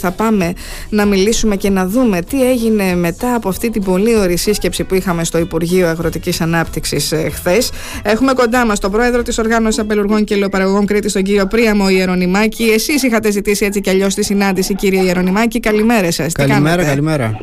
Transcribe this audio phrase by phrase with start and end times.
[0.00, 0.52] Θα πάμε
[0.88, 4.94] να μιλήσουμε και να δούμε τι έγινε μετά από αυτή την πολύ ωραία σύσκεψη που
[4.94, 7.70] είχαμε στο Υπουργείο Αγροτικής Ανάπτυξης ε, χθες.
[8.02, 12.64] Έχουμε κοντά μας τον πρόεδρο της Οργάνωσης Απελουργών και Λεωπαραγωγών Κρήτης, τον κύριο Πρίαμο Ιερονιμάκη.
[12.64, 15.60] Εσείς είχατε ζητήσει έτσι κι αλλιώς τη συνάντηση, κύριε Ιερονιμάκη.
[15.60, 16.32] Καλημέρα σας.
[16.32, 17.40] Καλημέρα, καλημέρα.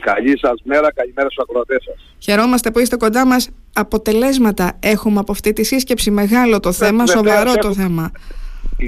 [0.00, 2.14] Καλή σας μέρα, καλημέρα στους ακροατές σας.
[2.18, 3.48] Χαιρόμαστε που είστε κοντά μας.
[3.72, 6.10] Αποτελέσματα έχουμε από αυτή τη σύσκεψη.
[6.10, 7.82] Μεγάλο το θέμα, Βεβαίως, σοβαρό το έχουμε.
[7.82, 8.10] θέμα.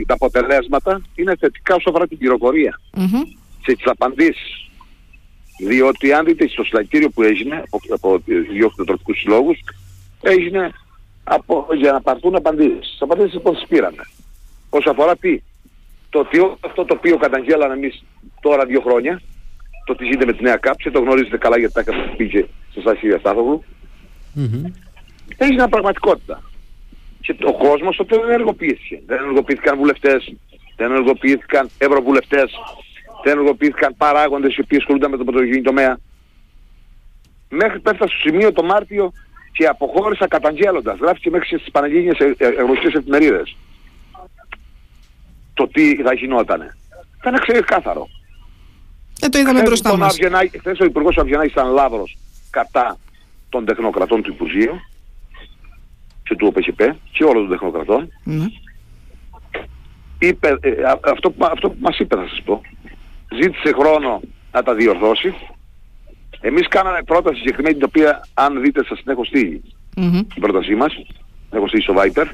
[0.07, 3.23] Τα αποτελέσματα είναι θετικά όσο αφορά την πληροφορία Μμμ.
[3.63, 4.71] και τις απαντήσεις.
[5.67, 8.19] Διότι αν δείτε στο συλλαλητήριο που έγινε από, από
[8.51, 9.59] δύο κτηνοτροφικούς συλλόγους
[10.23, 10.73] έγινε
[11.25, 12.79] από, για να πάρθουν απαντήσεις.
[12.91, 14.03] Τις απαντήσεις πώς τις πήραμε.
[14.71, 15.43] Όσο αφορά τι.
[16.11, 18.05] Το ότι όλο αυτό το οποίο καταγγέλαμε εμείς
[18.41, 19.21] τώρα δύο χρόνια
[19.87, 22.47] το τι γίνεται με τη νέα κάψη, το γνωρίζετε καλά γιατί τα είχατε πει και
[22.71, 23.65] στο Σασίδια Στάθογλου,
[24.33, 24.65] Μμμ.
[25.37, 26.43] έγινε πραγματικότητα.
[27.21, 29.03] Και ο κόσμος τότε δεν ενεργοποιήθηκε.
[29.07, 30.35] Δεν ενεργοποιήθηκαν βουλευτές,
[30.77, 32.53] δεν ενεργοποιήθηκαν ευρωβουλευτές,
[33.25, 35.99] δεν ενεργοποιήθηκαν παράγοντες οι οποίοι ασχολούνταν με το πρωτογενή τομέα.
[37.49, 39.13] Μέχρι πέφτασα στο σημείο το Μάρτιο
[39.53, 40.99] και αποχώρησα καταγγέλλοντας.
[40.99, 43.57] Γράφηκε μέχρι και στις Πανελλήνιες ε- ε- αγροτικές εφημερίδες.
[45.55, 46.77] Το τι θα γινότανε.
[47.21, 48.09] Ήταν ξεκάθαρο.
[49.21, 50.15] Ε, το είδαμε Χθες, μπροστά λοιπόν, μας.
[50.15, 52.17] Αβγενάκη- χθες ο Υπουργός Αυγενάκης ήταν λάβρος
[52.51, 52.99] κατά
[53.49, 54.81] των τεχνοκρατών του Υπουργείου
[56.29, 58.09] και του ΟΠΕΣΥΠΕ και όλων των τεχνοκρατών.
[58.25, 58.45] Ναι.
[60.19, 62.61] Είπε, ε, α- αυτό, που- αυτό που μας είπε θα σας πω.
[63.43, 64.21] Ζήτησε χρόνο
[64.53, 65.35] να τα διορθώσει.
[66.41, 69.63] Εμείς κάναμε πρόταση συγκεκριμένη την οποία αν δείτε σας την έχω στείλει
[69.97, 70.21] Μμμ.
[70.35, 70.95] την πρότασή μας.
[70.95, 72.25] Την έχω στείλει στο Viper.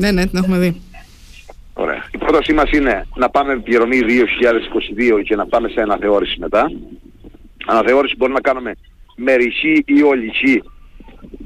[0.00, 0.80] Ναι, ναι, την έχουμε δει.
[1.74, 2.04] Ωραία.
[2.12, 6.70] Η πρότασή μας είναι να πάμε με πληρωμή 2022 και να πάμε σε αναθεώρηση μετά.
[7.66, 8.72] Αναθεώρηση μπορεί να κάνουμε
[9.16, 10.62] μερισή ή ολισή.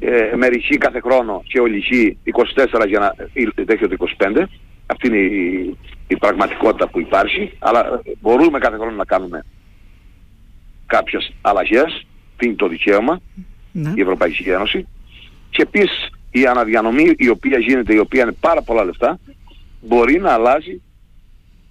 [0.01, 2.19] Ε, μερισή κάθε χρόνο και ολισή
[2.81, 4.45] 24 για να ή τέτοιο το 25.
[4.87, 5.77] Αυτή είναι η,
[6.09, 7.53] η πραγματικότητα που υπάρχει.
[7.59, 9.45] Αλλά ε, μπορούμε κάθε χρόνο να κάνουμε
[10.87, 12.07] κάποιες αλλαγές.
[12.37, 13.21] Τι είναι το δικαίωμα
[13.73, 13.93] Ναι.
[13.95, 14.87] η Ευρωπαϊκή Ένωση
[15.51, 19.19] και επίσης η αναδιανομή η οποία γίνεται, η οποία είναι πάρα πολλά λεφτά
[19.81, 20.83] μπορεί να αλλάζει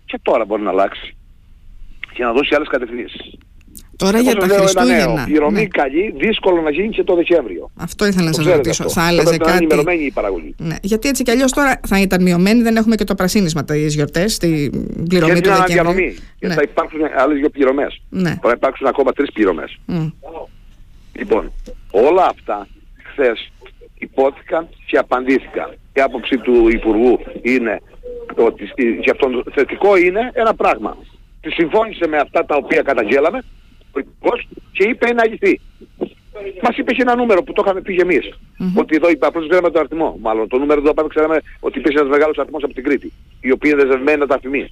[0.05, 1.15] και τώρα μπορεί να αλλάξει
[2.13, 3.37] και να δώσει άλλες κατευθύνσεις.
[4.03, 5.23] Τώρα για Εγώ τα σας λέω ένα νέο, Χριστούγεννα.
[5.25, 5.65] πληρωμή Ναι.
[5.65, 7.71] καλή, δύσκολο να γίνει και το Δεκέμβριο.
[7.77, 8.83] Αυτό ήθελα να Το σας ξέρετε ρωτήσω.
[8.83, 8.99] αυτό.
[9.01, 10.55] Θα άλλαζε Πρέπει να είναι κάτι; ενημερωμένη η παραγωγή.
[10.57, 13.95] Ναι, γιατί έτσι κι αλλιώς τώρα θα ήταν μειωμένη, δεν έχουμε και το πρασίνισμα τις
[13.95, 14.71] γιορτές, την
[15.07, 15.79] πληρωμή Και του την Δεκέμβρη.
[15.79, 16.15] αναδιανομή.
[16.39, 16.53] Και Ναι.
[16.53, 18.01] θα υπάρξουν άλλες δύο πληρωμές.
[18.09, 18.39] Ναι.
[18.41, 19.77] Θα υπάρξουν ακόμα τρεις πληρωμές.
[19.85, 20.07] Μμ.
[21.13, 21.51] Λοιπόν,
[21.91, 22.67] όλα αυτά
[23.11, 23.51] χθες
[23.97, 25.77] υπόθηκαν και απαντήθηκαν.
[25.93, 27.81] Η άποψη του Υπουργού είναι
[28.35, 28.63] ότι
[29.01, 30.97] και αυτό το θετικό είναι ένα πράγμα.
[31.41, 33.39] Τη συμφώνησε με αυτά τα οποία καταγγέλαμε
[33.91, 35.59] ο Υπουργός και είπε είναι αληθή.
[36.63, 38.25] Μας είπε και ένα νούμερο που το είχαμε πει και εμείς.
[38.75, 40.17] Ότι εδώ είπα, απλώς ξέραμε τον αριθμό.
[40.21, 43.11] Μάλλον το νούμερο εδώ πάμε ξέραμε ότι υπήρχε ένας μεγάλος αριθμός από την Κρήτη.
[43.41, 44.71] Οι οποίοι είναι δεσμευμένοι να τα αφημεί.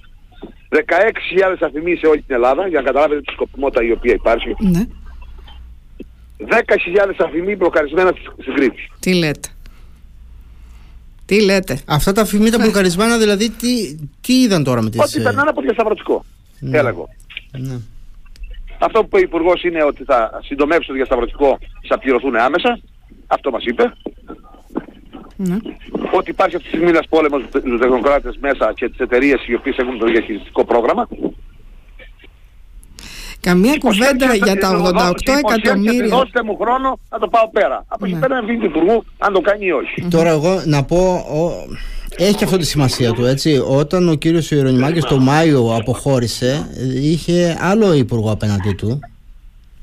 [0.70, 4.54] 16.000 αφημεί σε όλη την Ελλάδα για να καταλάβετε τη σκοπιμότητα η οποία υπάρχει.
[4.58, 4.86] Ναι.
[6.38, 8.90] 10.000 αφημί μπλοκαρισμένα στη- στην Κρήτη.
[9.00, 9.48] Τι λέτε.
[11.26, 11.80] Τι λέτε.
[11.86, 15.00] Αυτά τα φημί τα μπλοκαρισμένα δηλαδή τι, τι είδαν τώρα με τις...
[15.00, 16.24] Ότι ε, περνάνε από διασταυρωτικό.
[16.60, 16.78] Ναι.
[16.78, 16.96] Έλεγα.
[17.58, 17.76] ναι.
[18.78, 22.80] Αυτό που είπε ο Υπουργός είναι ότι θα συντομεύσει το διασταυρωτικό και θα πληρωθούν άμεσα.
[23.26, 23.92] Αυτό μας είπε.
[25.36, 25.56] Ναι.
[26.12, 29.54] Ότι υπάρχει αυτή τη στιγμή ένας πόλεμος με τους τεχνοκράτες μέσα και τις εταιρείες οι
[29.54, 31.08] οποίες έχουν το διαχειριστικό πρόγραμμα.
[33.40, 36.08] Καμία κουβέντα Υποσχέθηκε- για τα 88 υποσχέθηκε, εκατομμύρια.
[36.16, 37.84] Δώστε μου χρόνο να το πάω πέρα.
[37.88, 38.20] Από εκεί Ναι.
[38.20, 40.06] πέρα να βγει του Υπουργού αν το κάνει ή όχι.
[40.10, 41.66] Τώρα εγώ να πω, ο-
[42.18, 43.62] έχει και αυτό τη σημασία του έτσι.
[43.66, 49.00] Όταν ο κύριος Ιερονιμάκης το Μάιο αποχώρησε, είχε άλλο υπουργό απέναντί του.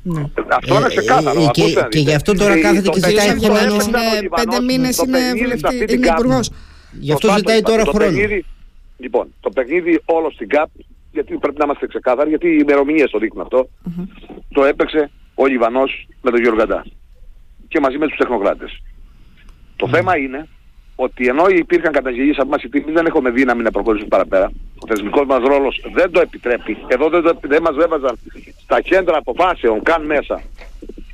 [0.04, 0.22] Ναι.
[0.50, 1.40] Αυτό είναι Ε, ξεκάθαρο.
[1.42, 2.10] ε, και- ακούστε να και δείτε.
[2.10, 3.60] γι' αυτό τώρα Ε, κάθεται το και παιχνίδι ζητάει το χρόνο.
[3.60, 6.18] έπαιξαν Είναι ο Λιβανός, πέντε μήνες το είναι παιχνίδι βουλευτή- σε αυτή την είναι ΚΑΠ.
[6.20, 6.52] υπουργός.
[7.00, 8.12] Γι' αυτό Το ζητάει είπα, τώρα το χρόνο.
[8.12, 8.46] παιχνίδι-
[8.98, 10.70] λοιπόν, το παιχνίδι όλο στην ΚΑΠ,
[11.12, 13.70] γιατί πρέπει να είμαστε ξεκάθαροι, γιατί οι ημερομηνίες το δείχνουν αυτό,
[14.56, 16.86] το έπαιξε ο Λιβανός με τον Γιώργο Γκαντά.
[17.68, 18.72] Και μαζί με τους τεχνοκράτες.
[19.76, 20.48] Το θέμα είναι
[20.96, 24.88] ότι ενώ υπήρχαν καταγγελίες από εμάς, γιατί εμείς δεν έχουμε δύναμη να προχωρήσουμε παραπέρα, ο
[24.88, 26.78] θεσμικός μας ρόλος δεν το επιτρέπει.
[26.88, 28.20] Εδώ δεν, το, δεν μας έβαζαν
[28.64, 30.42] στα κέντρα αποφάσεων καν μέσα.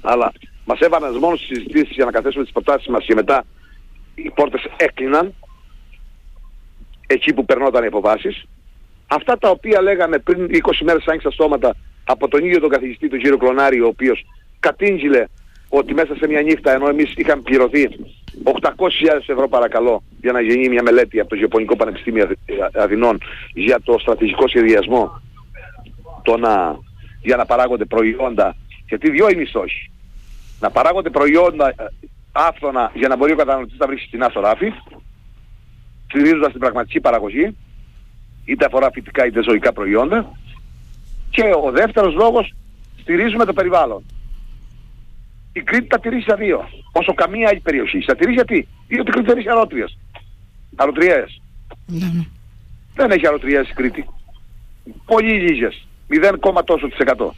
[0.01, 0.31] Αλλά
[0.65, 3.44] μας έβαλαν μόνο στις συζητήσεις για να καθέσουμε τις προτάσεις μας και μετά
[4.15, 5.33] οι πόρτες έκλειναν
[7.07, 8.45] εκεί που περνόταν οι αποφάσεις.
[9.07, 13.19] Αυτά τα οποία λέγαμε πριν 20 μέρες άνοιξα στόματα από τον ίδιο τον καθηγητή, τον
[13.19, 14.25] κύριο Κλονάρη, ο οποίος
[14.59, 15.25] κατήγγειλε
[15.73, 17.89] ότι μέσα σε μια νύχτα, ενώ εμείς είχαμε πληρωθεί
[18.44, 18.69] 800.000
[19.25, 23.18] ευρώ παρακαλώ για να γίνει μια μελέτη από το Γεωπονικό Πανεπιστήμιο Αθ- Αθηνών
[23.53, 25.21] για το στρατηγικό σχεδιασμό
[26.21, 26.77] το να,
[27.21, 28.56] για να παράγονται προϊόντα,
[28.88, 29.91] γιατί δυο είναι οι στόχοι.
[30.59, 31.73] Να παράγονται προϊόντα ε,
[32.31, 34.71] άφθονα για να μπορεί ο καταναλωτής να βρει στην άσο ράφη,
[36.07, 37.57] στηρίζοντας την πραγματική παραγωγή,
[38.45, 40.31] είτε αφορά φυτικά είτε ζωικά προϊόντα,
[41.29, 42.53] Και ο δεύτερος λόγος,
[43.01, 44.03] στηρίζουμε το περιβάλλον.
[45.53, 48.01] Η Κρήτη τα τηρεί στα δύο, όσο καμία άλλη περιοχή.
[48.01, 49.98] Στα τηρεί γιατί, διότι η Κρήτη δεν έχει αρωτρίες.
[50.75, 51.42] Αρωτριές.
[51.86, 52.25] Ναι, ναι.
[52.95, 54.06] Δεν έχει αρωτριές η Κρήτη.
[55.06, 55.88] Πολύ λίγες.
[56.07, 57.36] 0, τόσο της εκατό.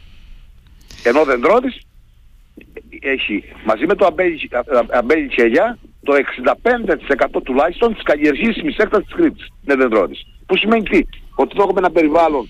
[1.04, 1.80] Ενώ δεντρώτης
[3.00, 4.50] έχει μαζί με το αμπέλι,
[4.90, 10.26] αμπέλι τσελιά το 65% τουλάχιστον της καλλιεργήσιμης έκτασης της Κρήτης με δεντρώτης.
[10.46, 11.00] Που σημαίνει τι,
[11.34, 12.48] ότι εδώ έχουμε ένα περιβάλλον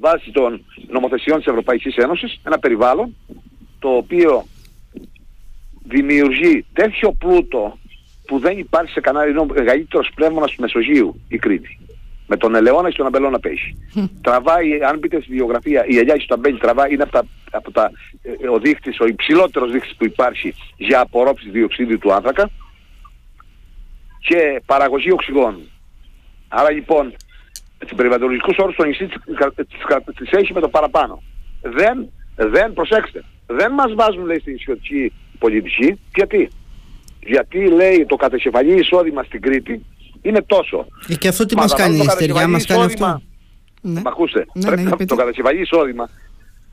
[0.00, 3.16] βάσει των νομοθεσιών της Ευρωπαϊκής Ένωσης, ένα περιβάλλον
[3.78, 4.44] το οποίο
[5.84, 7.78] δημιουργεί τέτοιο πλούτο
[8.26, 11.78] που δεν υπάρχει σε κανένα, είναι ο μεγαλύτερος πνεύμονας του Μεσογείου, η Κρήτη.
[12.26, 13.76] Με τον Ελαιώνα και τον Αμπελώνα πέχει.
[14.20, 17.90] τραβάει, αν μπείτε στη βιογραφία, η Ελιά στο Αμπέλη τραβάει, είναι από τα, από τα,
[18.22, 22.50] ε, ο δείχτης, ο υψηλότερος δείχτης που υπάρχει για απορρόψη διοξίδιου του άνθρακα
[24.18, 25.68] και παραγωγή οξυγόνου.
[26.48, 27.14] Άρα λοιπόν,
[27.84, 29.06] στην περιβαλλοντικούς όρους το νησί
[30.18, 31.22] τις έχει με το παραπάνω.
[31.62, 35.98] Δεν, δεν, προσέξτε, δεν μας βάζουν λέει στην ισιωτική πολιτική.
[36.14, 36.48] Γιατί,
[37.20, 39.84] γιατί λέει το κατεσεφαλή εισόδημα στην Κρήτη
[40.22, 40.86] είναι τόσο.
[41.08, 43.20] Ε, και αυτό τι μας κάνει, η στεριά μας κάνει αυτό;
[43.80, 44.00] Ναι.
[44.00, 45.14] Μ' ακούστε, Ναι, πρέπει ναι, να- πείτε.
[45.14, 46.10] το κατασυμβαλή εισόδημα,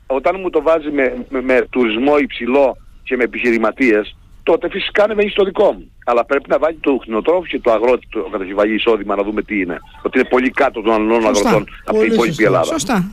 [0.06, 5.30] όταν μου το βάζει με, με, με τουρισμό υψηλό και με επιχειρηματίες, τότε φυσικά ανεβαίνει
[5.30, 5.90] στο δικό μου.
[6.04, 9.60] Αλλά πρέπει να βάλει το κτηνοτρόφο και το αγρότη το κατασυμβαλή εισόδημα να δούμε τι
[9.60, 9.78] είναι.
[10.02, 11.48] Ότι είναι πολύ κάτω των άλλων Σωστά.
[11.48, 12.44] αγροτών από την Πολύ υπόλοιπη σωστά.
[12.46, 12.64] Ελλάδα.
[12.64, 13.12] Σωστά.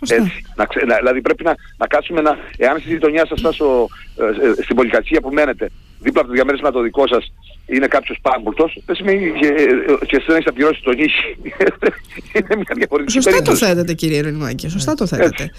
[0.00, 0.14] Σωστά.
[0.14, 0.44] Έτσι.
[0.56, 4.24] Να ξέ, να, δηλαδή πρέπει να, να κάτσουμε να, εάν στη γειτονιά σας φτάσω, ε,
[4.24, 7.32] ε, στην πολυκατοικία που μένετε, δίπλα από το διαμέρισμα το δικό σας,
[7.74, 11.36] είναι κάποιος πάμπουρτος, δεν σημαίνει και, ε, και εσύ δεν έχεις να πληρώσεις το νύχι.
[12.36, 13.64] είναι μια διαφορετική Σωστά το περίπτωση.
[13.64, 14.68] θέτετε, κύριε Ρενουάκη.
[14.68, 15.50] Σωστά το θέτετε.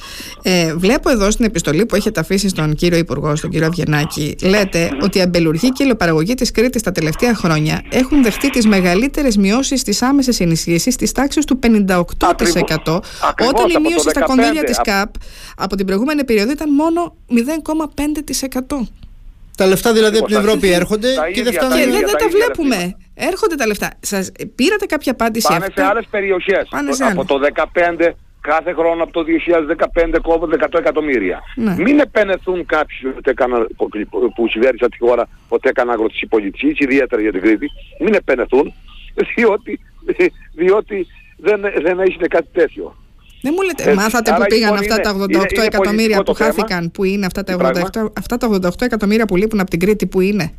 [0.42, 4.90] Ε, βλέπω εδώ στην επιστολή που έχετε αφήσει στον κύριο Υπουργό, στον κύριο Αυγενάκη, λέτε
[5.02, 9.38] ότι η αμπελουργή και η υλοπαραγωγή της Κρήτης τα τελευταία χρόνια έχουν δεχτεί τις μεγαλύτερες
[9.38, 11.66] μειώσεις στις άμεσες ενισχύσεις της τάξης του 58%.
[12.30, 12.56] Ακριβώς.
[13.30, 15.14] Ακριβώς, όταν η από το μείωση στα 15, κονδύλια της από- ΚΑΠ
[15.58, 18.88] από την προηγούμενη περίοδο ήταν μόνο 0,5%.
[19.62, 21.76] Τα λεφτά δηλαδή από την Λοιπόν, Ευρώπη τα έρχονται ίδια, και δεν τα φτάνουν.
[21.78, 22.76] Και ίδια, δεν, δεν τα τα ίδια βλέπουμε.
[22.76, 22.98] λεφτά.
[23.14, 23.90] Έρχονται τα λεφτά.
[24.00, 26.68] Σας πήρατε κάποια απάντηση Πάνε αυτά; σε άλλες περιοχές.
[26.70, 27.56] Πάνε σε από άλλες.
[27.56, 28.10] το 2015,
[28.42, 31.40] κάθε χρόνο από το 2015 κόβονται 100 εκατομμύρια.
[31.56, 31.76] Ναι.
[31.78, 33.68] Μην επενεθούν κάποιοι ότι έκαναν,
[34.36, 37.68] που κυβέρνησαν τη χώρα ότι έκαναν αγροτική πολιτική, και ιδιαίτερα για την Κρήτη.
[38.00, 38.74] Μην επενεθούν,
[39.36, 39.80] διότι,
[40.54, 42.96] διότι δεν, δεν έγινε κάτι τέτοιο.
[43.42, 43.96] Δεν μου λέτε, Έτσι.
[43.96, 46.34] μάθατε Άρα, που πήγαν λοιπόν, αυτά τα 88 είναι- είναι- είναι εκατομμύρια πολιτικό που το
[46.44, 46.50] θέμα.
[46.54, 49.70] χάθηκαν, που είναι αυτά τα, Τι πράγμα; 88, αυτά τα 88 εκατομμύρια που λείπουν από
[49.70, 50.52] την Κρήτη, που είναι;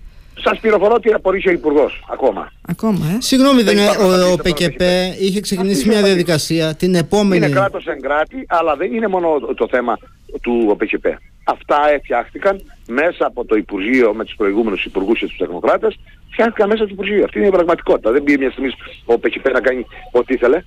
[0.44, 2.52] Σας πληροφορώ ότι απορρίσει ο Υπουργός ακόμα.
[2.69, 3.20] Ακόμα, ε.
[3.20, 5.23] Συγγνώμη, δεν Δεν είναι, υπάρχουν ο, ο απαντήσεις από το ΠΚΠ ΠΚΠ.
[5.23, 7.49] είχε ξεκινήσει Αυτή μια είναι διαδικασία την Είναι επόμενη.
[7.49, 9.99] κράτος εν κράτη, αλλά δεν είναι μόνο το θέμα
[10.43, 11.05] του ΟΠΕΚΕΠ.
[11.44, 15.99] Αυτά φτιάχτηκαν μέσα από το Υπουργείο με τους προηγούμενους υπουργούς και τους τεχνοκράτες,
[16.32, 17.25] φτιάχτηκαν μέσα του Υπουργείου.
[17.25, 18.11] Αυτή είναι η πραγματικότητα.
[18.12, 18.70] Δεν πήγε μια στιγμή
[19.05, 20.62] ο ΟΠΕΚΕΠ να κάνει ό,τι ήθελε.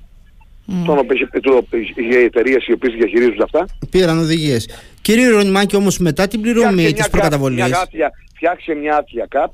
[0.85, 3.65] Τον ΟΠΕΚΕΠ, του- οι εταιρείες οι οποίες διαχειρίζονται αυτά.
[3.91, 4.69] Πήραν οδηγίες.
[5.01, 7.57] Κύριε Ρονιμάκη, όμως μετά την πληρωμή Φτιάξε της μια προκαταβολή.
[7.59, 9.51] ΚΑΠ, μια άδεια- Φτιάξε μια άδεια ΚΑΠ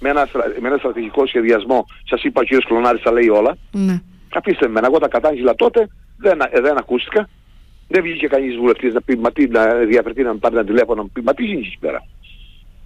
[0.00, 1.86] με ένα, στρα- με ένα στρατηγικό σχεδιασμό.
[2.08, 3.56] Σας είπα ο κύριος Κλωνάρης τα λέει όλα.
[3.70, 4.00] Ναι.
[4.34, 7.28] Αφήστε με, εγώ τα κατάγγειλα τότε, δεν, ε, δεν ακούστηκα.
[7.88, 10.94] Δεν βγήκε κανείς βουλευτής να πει, μα τι, να διαφερθεί να με πάρει ένα τηλέφωνο
[10.94, 12.06] να μου πει, μα τι γίνεται εκεί πέρα.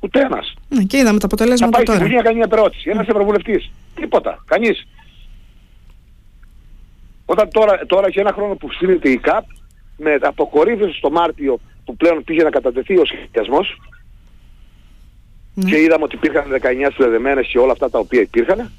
[0.01, 0.55] Ούτε ένας.
[0.69, 0.83] ναι.
[0.83, 2.05] Και είδαμε τα Να αποτελέσματα πάει στη τώρα.
[2.05, 2.91] Βουλή να κάνει μια περώτηση.
[2.91, 3.71] Ένας ευρωβουλευτής.
[3.95, 4.45] Τίποτα.
[4.47, 4.87] Κανείς.
[7.31, 9.45] Όταν τώρα, τώρα έχει ένα χρόνο που στείλεται η ΚΑΠ,
[9.97, 13.81] με αποκορύφωση στο Μάρτιο που πλέον πήγε να κατατεθεί ο σχεδιασμός
[15.55, 15.71] Ναι.
[15.71, 18.71] και είδαμε ότι υπήρχαν 19 συνδεδεμένες και όλα αυτά τα οποία υπήρχαν.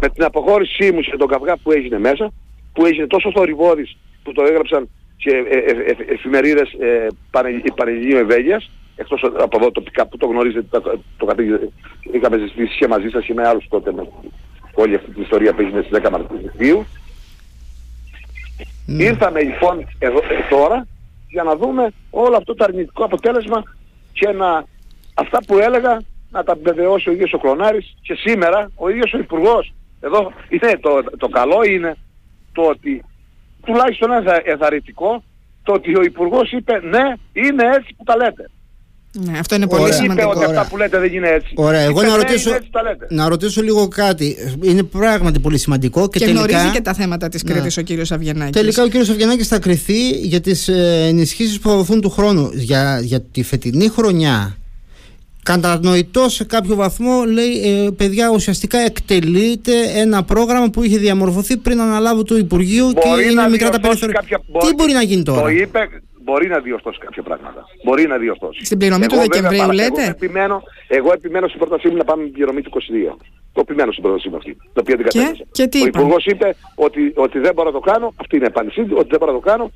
[0.00, 2.32] Με την αποχώρησή μου και τον καυγά που έγινε μέσα,
[2.72, 7.72] που έγινε τόσο θορυβόδης που το έγραψαν και ε, ε, ε, ε, εφημερίδες ε, πανε-
[7.74, 11.68] Πανελληνίου Ευέλειας, εκτός από εδώ τοπικά που το γνωρίζετε, το, το κατήγε-
[12.12, 14.08] είχαμε συζητήσει και μαζί σας και με άλλους τότε με
[14.76, 16.86] όλη αυτή την ιστορία που έγινε στις 10 Μαρτίου.
[18.86, 19.04] Ναι.
[19.04, 20.86] Ήρθαμε λοιπόν εδώ, ε, τώρα
[21.28, 23.62] για να δούμε όλο αυτό το αρνητικό αποτέλεσμα
[24.12, 24.64] και να,
[25.14, 29.18] αυτά που έλεγα να τα βεβαιώσει ο ίδιος ο Κλωνάρης και σήμερα ο ίδιος ο
[29.18, 29.72] Υπουργός.
[30.00, 31.96] Εδώ είναι το, το καλό είναι
[32.52, 33.04] το ότι
[33.64, 35.22] τουλάχιστον ένα ενθαρρυντικό
[35.62, 38.50] το ότι ο Υπουργός είπε ναι είναι έτσι που τα λέτε.
[39.24, 39.94] Ναι, αυτό είναι πολύ Ωραία.
[39.94, 40.28] Είπε σημαντικό.
[40.28, 40.50] ότι Ωραία.
[40.50, 41.52] αυτά που λέτε δεν είναι έτσι.
[41.54, 43.06] Ωραία, εγώ Είπε, να «Ναι, ρωτήσω, είναι έτσι τα λέτε.
[43.10, 44.36] να ρωτήσω λίγο κάτι.
[44.62, 46.44] Είναι πράγματι πολύ σημαντικό και, Και τελικά.
[46.44, 47.52] γνωρίζει και τα θέματα της Ναι.
[47.52, 48.52] Κρήτης ο κύριος Αυγενάκη.
[48.52, 52.50] Τελικά ο κύριος Αυγενάκης θα κριθεί για τις ε, ενισχύσεις που θα δοθούν του χρόνου.
[52.54, 54.56] Για, για τη φετινή χρονιά
[55.42, 61.80] κατανοητό σε κάποιο βαθμό λέει ε, παιδιά ουσιαστικά εκτελείται ένα πρόγραμμα που είχε διαμορφωθεί πριν
[61.80, 64.38] αναλάβω το Υπουργείο και Μπορεί είναι να μικρά τα διορθώσει περιθώρια.
[64.38, 65.78] κάποια- Τι μπορεί να γίνει τώρα; Το είπε,
[66.26, 67.60] μπορεί να διορθώσει κάποια πράγματα.
[67.84, 68.64] Μπορεί να διορθώσει.
[68.64, 70.56] Στην πληρωμή του Εγώ, βέβαια, Δεκεμβρίου, παρα- λέτε; Εγώ επιμένω,
[70.88, 73.16] εγώ επιμένω στην πρότασή μου να πάμε με την πληρωμή του 22.
[73.54, 74.52] Το επιμένω στην πρότασή μου αυτή.
[74.74, 75.44] Το οποίο την Και; κατέθεσα.
[75.52, 78.44] Και τι Ο είπαν; Υπουργός είπε ότι, ότι δεν μπορώ να το κάνω, αυτή είναι
[78.44, 79.70] η απάντησή του, ότι δεν μπορώ να το κάνω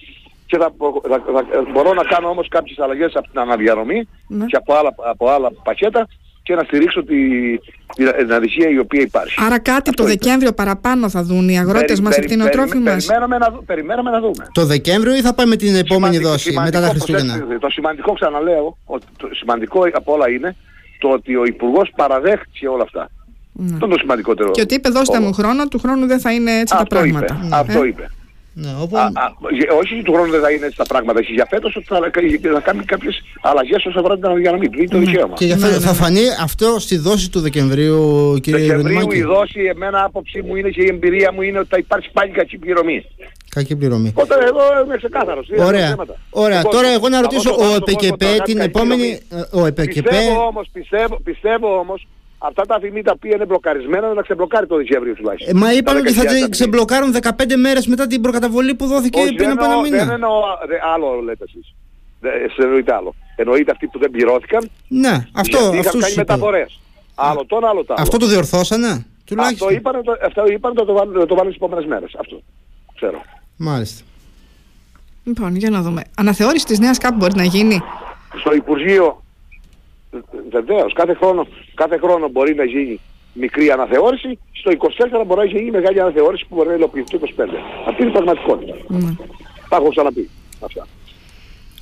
[0.47, 0.69] και θα,
[1.09, 4.47] θα- θα- μπορώ να κάνω όμως κάποιες αλλαγές από την αναδιανομή Ναι.
[4.47, 6.09] και από άλλα, από άλλα πακέτα
[6.43, 7.17] και να στηρίξω τη,
[7.95, 9.35] την, την αδικία η οποία υπάρχει.
[9.47, 10.13] Άρα κάτι το είπε.
[10.13, 13.07] Δεκέμβριο παραπάνω θα δουν οι αγρότες Περι- μας, οι περι- κτηνοτρόφοι περι- μας.
[13.07, 14.47] Περιμένουμε να, δου- περιμένουμε να δούμε.
[14.53, 17.59] Το Δεκέμβριο ή θα πάει με την επόμενη Σημαντικό- δόση μετά σημαντικό, τα Χριστούγεννα; προσέξτε,
[17.59, 20.57] Το σημαντικό ξαναλέω, ότι το σημαντικό από όλα είναι
[20.99, 23.11] το ότι ο Υπουργός παραδέχτηκε όλα αυτά.
[23.53, 23.73] Ναι.
[23.73, 24.51] Αυτό είναι το σημαντικότερο.
[24.51, 25.27] Και ότι είπε δώστε όλο.
[25.27, 27.19] μου χρόνο, του χρόνου δεν θα είναι έτσι τα Αυτό είπε.
[27.19, 27.57] πράγματα.
[27.57, 28.11] Αυτό Ε, είπε.
[28.55, 28.97] Ναι, όπου...
[28.97, 29.09] Α, α,
[29.51, 31.19] γε- όχι του χρόνου δεν θα είναι έτσι τα πράγματα.
[31.21, 31.99] Εσύ για φέτος ότι θα,
[32.53, 34.79] θα κάνει κάποιες αλλαγές όσον αφορά την αναδιανομή του.
[34.79, 35.35] Είναι το δικαίωμα.
[35.35, 35.97] Και για Ναι, φέτο ναι, θα ναι.
[35.97, 39.23] φανεί αυτό στη δόση του Δεκεμβρίου, κύριε Δεκεμβρίου η Ιερονιμάκη.
[39.23, 42.59] δόση, εμένα άποψή μου είναι και η εμπειρία μου είναι ότι θα υπάρξει πάλι κακή
[42.59, 43.05] πληρωμή.
[43.49, 44.13] Κακή πληρωμή.
[44.15, 45.49] Όταν εδώ είμαι ξεκάθαρος.
[45.49, 45.89] είναι Ωραία.
[45.89, 46.15] θέματα.
[46.31, 46.57] Ωραία.
[46.57, 48.57] Λοιπόν, Τώρα εγώ να από ρωτήσω, το βάζω ο στον κόσμο ΕΠΚΕ θα κάνει την
[48.57, 49.01] κακή επόμενη.
[49.29, 49.45] πληρωμή.
[49.53, 50.03] ε, Ο ΕΠΚΕ.
[50.03, 52.07] Πιστεύω όμως, πιστεύω, πιστεύω όμως
[52.43, 55.57] αυτά τα θυμή τα οποία είναι μπλοκαρισμένα να ξεμπλοκάρει το Δεκέμβριο τουλάχιστον.
[55.57, 58.75] Ε, Μα είπαν Τα ότι θα 16 τε- τα ξεμπλοκάρουν 15 μέρες μετά την προκαταβολή
[58.75, 60.13] που δόθηκε Όχι, πριν δεν από ένα εννοώ- Δεν μήνα.
[60.15, 60.33] εννοώ
[60.69, 61.75] δε, άλλο λέτε εσείς.
[62.21, 63.15] Δεν σε εννοείται άλλο.
[63.37, 66.21] Εννοείται αυτοί που δεν πληρώθηκαν Ναι, αυτό, γιατί είχαν αυτούς κάνει είπα.
[66.21, 66.81] μεταφορές.
[67.15, 68.03] Άλλο το, άλλο το άλλο.
[68.03, 69.75] Αυτό το διορθώσανε, Αυτό τουλάχιστον.
[69.75, 72.15] είπαν, το, αυτό είπαν το, το, βάλουν- το βάλουν στις επόμενες μέρες.
[72.21, 72.43] Αυτό.
[72.95, 73.23] Ξέρω.
[73.57, 74.05] Μάλιστα.
[75.25, 76.03] Λοιπόν, για να δούμε.
[76.17, 77.81] Αναθεώρηση της νέας ΚΑΠ μπορεί να γίνει;
[78.41, 79.23] Στο Υπουργείο
[80.51, 81.47] βεβαίως κάθε χρόνο,
[81.83, 83.01] κάθε χρόνο μπορεί να γίνει
[83.33, 84.71] μικρή αναθεώρηση, στο
[85.21, 87.43] 24 μπορεί να γίνει μεγάλη αναθεώρηση που μπορεί να υλοποιηθεί το 25.
[87.89, 88.75] Αυτή είναι η πραγματικότητα.
[88.89, 89.11] Ναι.
[89.69, 90.87] Τα έχω ξαναπεί αυτά.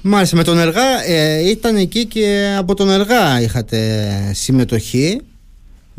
[0.03, 3.79] Μάλιστα, με τον Εργά ε, ήταν εκεί και από τον Εργά είχατε
[4.35, 5.21] συμμετοχή.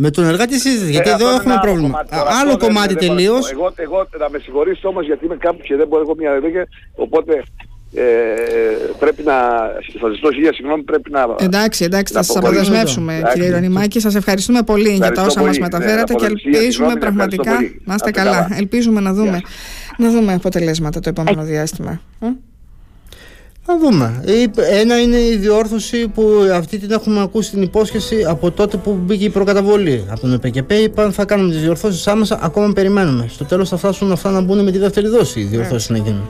[0.02, 1.88] Με τον Εργά τι συζήτηση, γιατί Ε, εδώ αυτό είναι έχουμε ένα πρόβλημα.
[1.90, 2.22] κομμάτι τώρα.
[2.24, 3.42] Α, Αυτό Άλλο δεν- κομμάτι δεν μπορώ να τελείως.
[3.52, 3.58] πω.
[3.58, 6.48] Εγώ, εγώ να με συγχωρήσετε όμως γιατί είμαι κάπου και δεν μπορώ εγώ μια εδώ
[6.96, 7.34] οπότε
[7.94, 8.04] ε,
[9.00, 9.34] πρέπει να,
[10.02, 11.26] θα ζητώ χίλια συγγνώμη, πρέπει να...
[11.40, 12.62] Εντάξει, εντάξει, θα να σας αποχωρήσω.
[12.62, 13.34] αποδεσμεύσουμε Εντάξει.
[13.34, 14.00] κύριε Ιρωνημάκη.
[14.00, 15.60] Σας ευχαριστούμε πολύ για τα Ευχαριστώ όσα μας πολύ.
[15.62, 17.82] μεταφέρατε Ναι, και αποδεσμεύση, ελπίζουμε συγγνώμη, πραγματικά ευχαριστώ πολύ.
[17.86, 18.32] να είστε Να είστε καλά.
[18.32, 18.58] καλά.
[18.60, 19.42] Ελπίζουμε να δούμε,
[19.98, 22.02] Γεια να δούμε αποτελέσματα το επόμενο διάστημα.
[22.20, 22.28] Ε;
[23.72, 24.24] Θα δούμε.
[24.26, 29.00] Η- Ένα είναι η διόρθωση που αυτή την έχουμε ακούσει την υπόσχεση από τότε που
[29.04, 30.06] μπήκε η προκαταβολή.
[30.10, 33.26] Από τον ΕΠΚΕ είπαν θα κάνουμε τις διορθώσεις άμεσα, ακόμα περιμένουμε.
[33.30, 36.30] Στο τέλος θα φτάσουν αυτά να μπουν με τη δεύτερη δόση, οι διορθώσεις να γίνουν.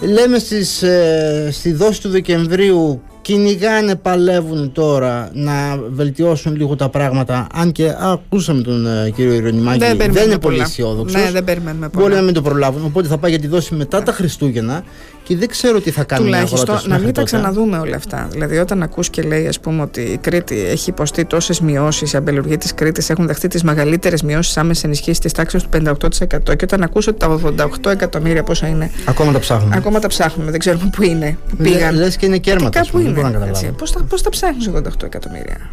[0.00, 5.52] Λέμε στις, ε, στη δόση του Δεκεμβρίου κυνηγάνε, παλεύουν τώρα να
[5.90, 7.46] βελτιώσουν λίγο τα πράγματα.
[7.54, 10.64] Αν και α, ακούσαμε τον ε, κύριο Ιρωνιμάκη, δεν, περιμένουμε είναι πολύ πολλά.
[10.68, 11.22] αισιόδοξος.
[11.22, 12.16] Ναι, δεν περιμένουμε Μπορεί πολλά.
[12.16, 12.84] να μην το προλάβουν.
[12.84, 14.82] Οπότε θα πάει για τη δόση μετά τα Χριστούγεννα
[15.22, 17.36] και δεν ξέρω τι θα κάνουν οι Τουλάχιστον αγρότες να μέχρι μην τα τότε.
[17.36, 18.28] ξαναδούμε όλα αυτά.
[18.30, 22.16] Δηλαδή, όταν ακούς και λέει, ας πούμε, ότι η Κρήτη έχει υποστεί τόσες μειώσεις, οι
[22.16, 26.56] αμπελουργοί της Κρήτης έχουν δεχτεί τις μεγαλύτερες μειώσεις άμεσης ενισχύσει της τάξης του 58%.
[26.56, 27.28] Και όταν ακούς ότι τα
[27.84, 29.76] 88 εκατομμύρια πόσα είναι, Ακόμα τα ψάχνουμε.
[29.76, 31.94] ακόμα τα ψάχνουμε, δεν ξέρουμε πού είναι, που Λε πήγαν.
[31.94, 32.80] λες και είναι κέρματα.
[32.80, 33.46] ας Κάπου πούμε, Δεν μπορώ να είναι.
[33.46, 33.72] καταλάβω.
[33.76, 35.70] Πώς τα, πώς τα ψάχνεις 88 εκατομμύρια;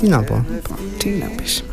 [0.00, 0.44] Τι να πω.
[0.54, 1.64] Λοιπόν, τι να πεις.